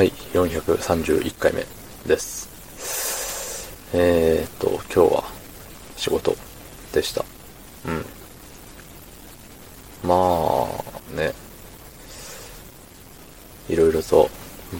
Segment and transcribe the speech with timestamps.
[0.00, 1.66] はい、431回目
[2.06, 3.68] です。
[3.92, 5.24] えーっと、今日は
[5.94, 6.34] 仕事
[6.90, 7.22] でした。
[7.84, 8.06] うん。
[10.08, 11.34] まあ、ね。
[13.68, 14.30] いろいろと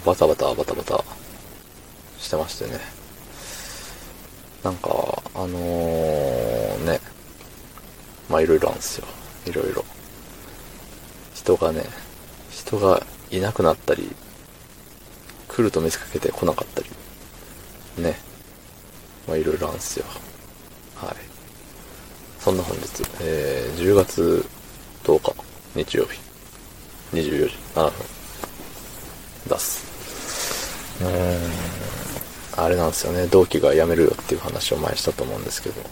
[0.07, 1.05] バタバタバタバタ
[2.19, 2.81] してましてね。
[4.65, 4.89] なんか、
[5.35, 6.99] あのー、ね。
[8.31, 9.07] まあいろいろあるんですよ。
[9.45, 9.85] いろいろ。
[11.35, 11.85] 人がね、
[12.51, 14.17] 人がいなくなったり、
[15.61, 16.89] 来ると見せかけて来なかったり、
[18.03, 18.17] ね。
[19.29, 20.07] まあいろいろあるんですよ。
[20.97, 21.17] はい。
[22.39, 24.47] そんな本日、えー、10月
[25.05, 25.35] 10日、
[25.75, 26.19] 日曜日、
[27.13, 27.93] 24時7分、
[29.51, 29.85] 出す。
[31.03, 35.83] うーん、あれなんですよね、同期が辞めるよっていう話を前にしたと思うんですけど、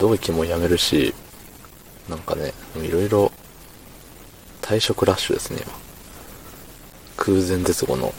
[0.00, 1.14] 同期も辞めるし、
[2.08, 2.52] なんかね、
[2.82, 3.30] いろいろ
[4.60, 5.72] 退職ラッシュですね、今。
[7.16, 8.12] 空前絶後の、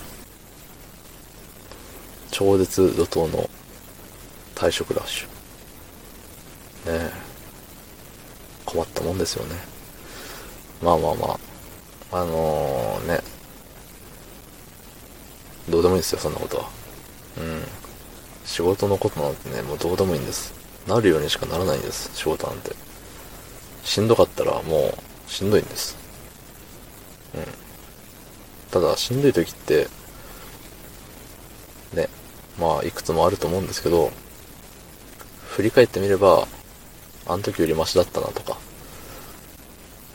[2.38, 3.50] 超絶怒涛の
[4.54, 6.92] 退職ラッシュ。
[6.92, 7.12] ねえ。
[8.64, 9.56] 困ったもんですよね。
[10.80, 11.40] まあまあま
[12.12, 12.22] あ。
[12.22, 13.22] あのー、ね。
[15.68, 16.70] どうでもいいんですよ、そんなことは。
[17.40, 17.64] うん。
[18.46, 20.54] 仕事のことなんてね、もうどうでもいいんです。
[20.86, 22.76] なるようにしかならないんです、仕事なんて。
[23.84, 25.98] しんどかったらもう、しんどいんです。
[27.34, 27.44] うん。
[28.70, 29.88] ただ、しんどい時って、
[31.94, 32.08] ね、
[32.60, 34.12] まあ、いくつもあると思うんですけど、
[35.50, 36.48] 振り返ってみれば、
[37.28, 38.58] あの時よりマシだったなとか、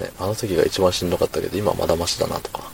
[0.00, 2.70] ね、あの時が一番しんどかったけど、今まだマシだなとか、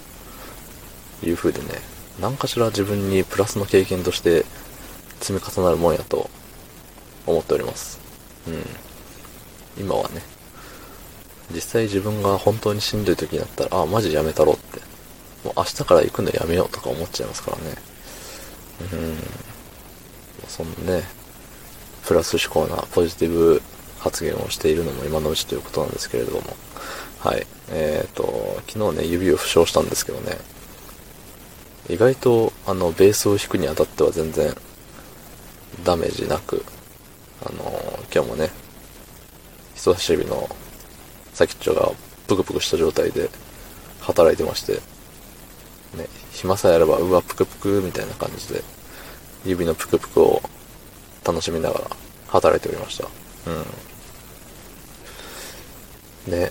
[1.23, 1.81] いう風でね、
[2.21, 4.45] 何かしら自分にプラスの経験として
[5.21, 6.31] 積み重なるもんやと
[7.27, 7.99] 思っております。
[8.47, 8.65] うん。
[9.79, 10.23] 今はね、
[11.55, 14.81] 実際自分が本当にしんどい時になったら、あ、マジやめたろって。
[15.45, 17.63] もう明日から行くのやめようとか思っちゃいますからね。
[18.93, 19.19] うん。
[20.47, 21.03] そんなね、
[22.07, 23.61] プラス思考なポジティブ
[23.99, 26.43] 発言をしているのも今のうちということなんですけれども。
[27.21, 27.47] はい。
[27.71, 30.39] えっ、と、昨日ね、指を負傷したんですけどね、
[31.89, 34.55] 意外と、あの、ベースを弾くにあたっては全然、
[35.85, 36.65] ダメージなく、
[37.45, 38.51] あの、今日もね、
[39.75, 40.49] 人差し指の
[41.35, 41.91] 先っちょが
[42.27, 43.31] プクプクした状態で
[44.01, 44.75] 働いてまして、
[45.97, 48.63] ね、暇さえあれば、うわ、プクプクみたいな感じで、
[49.45, 50.43] 指のプクプクを
[51.25, 51.91] 楽しみながら
[52.29, 53.09] 働いておりました。
[56.27, 56.33] うん。
[56.33, 56.51] ね、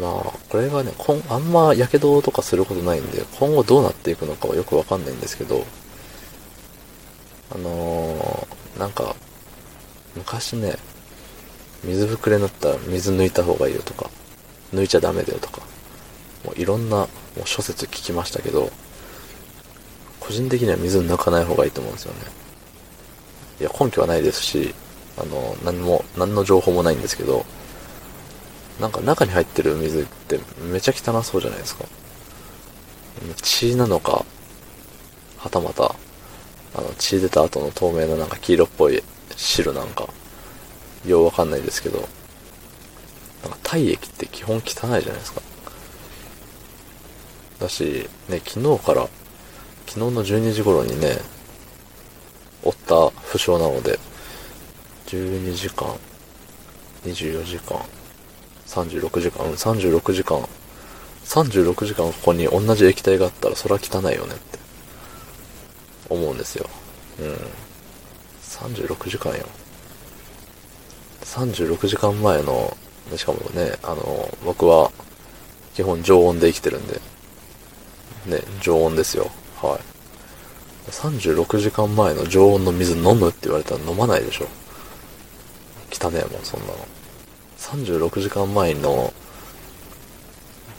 [0.00, 5.64] まあ、これがね、今、あんま火傷とかすることないんで、今後どうなっていくのかはよくわかんないんですけど、
[7.54, 9.14] あのー、なんか、
[10.16, 10.76] 昔ね、
[11.84, 14.08] 水ぶくれになったら水抜いた方がいいよとか、
[14.72, 15.60] 抜いちゃダメだよとか、
[16.44, 17.08] もういろんなも
[17.44, 18.70] う諸説聞きましたけど、
[20.22, 22.20] 個人的には水抜かない方がいいと思うんですよね。
[23.60, 24.72] いや、根拠はないですし、
[25.18, 27.44] あの、何も、何の情報もないんですけど、
[28.80, 30.38] なんか中に入ってる水って
[30.70, 31.84] めちゃ汚そうじゃないですか。
[33.42, 34.24] 血なのか、
[35.38, 35.94] はたまた、
[36.76, 39.02] あの、血出た後の透明ななんか黄色っぽい
[39.36, 40.08] 汁なんか、
[41.04, 41.98] ようわかんないですけど、
[43.42, 45.42] なんか体液って基本汚いじゃないですか。
[47.58, 49.08] だし、ね、昨日から、
[49.86, 51.18] 昨日の12時頃にね、
[52.62, 53.98] 負った負傷なので、
[55.06, 55.88] 12時間、
[57.04, 57.78] 24時間、
[58.66, 60.46] 36時間、うん、36時間、
[61.24, 64.58] 36時間ここに同じ液体があったらそれは汚いよねって
[66.08, 66.68] 思うんですよ。
[67.20, 67.36] うん。
[68.40, 69.46] 36時間よ。
[71.22, 72.76] 36時間前の、
[73.16, 74.90] しかもね、あの、僕は
[75.74, 77.00] 基本常温で生きてるんで、
[78.26, 79.30] ね、常温ですよ。
[79.62, 79.80] はい。
[80.90, 84.46] 36時間前の常温の水飲むって言われたら飲まないでしょ。
[85.92, 86.74] 汚ねえもん、そんなの。
[87.58, 89.12] 36時間前の、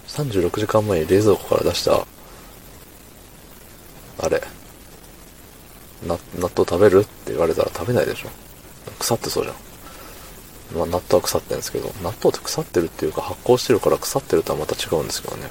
[0.08, 2.06] 36時間前に冷蔵庫から出した、
[4.20, 4.42] あれ、
[6.06, 8.30] な、納豆食べるって言われたら食べないでしょ。
[9.00, 9.56] 腐ってそうじゃん。
[10.78, 15.50] まあ、納豆は腐ってるんですけど、納豆って腐ってるっていうか発酵してるから腐ってるとはまた違うんですけどね。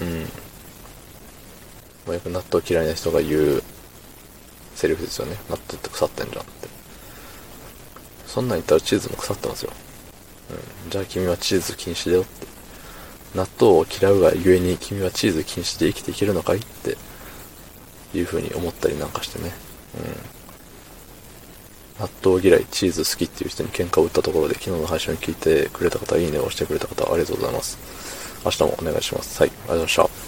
[0.00, 0.47] うん。
[2.08, 3.62] まあ、よく納豆嫌いな人が言う
[4.74, 5.36] セリフですよね。
[5.50, 6.68] 納豆って腐ってんじゃんって。
[8.26, 9.72] そんなん言ったらチーズも腐ってますよ。
[10.84, 10.90] うん。
[10.90, 12.46] じゃあ君はチーズ禁止だよって。
[13.34, 16.96] 納豆を嫌うがゆえに君はチーズ禁止で生きていけるのかいって
[18.14, 19.52] いう風に思ったりなんかしてね。
[21.98, 22.04] うん。
[22.04, 27.76] 納豆嫌い、チーズ好きっていう人に喧嘩を打ったところで昨日の配信を聞いてくれた方、いいねを押してくれた方、ありがとうございます。
[28.44, 29.42] 明日もお願いします。
[29.42, 30.27] はい、ありがとうございました。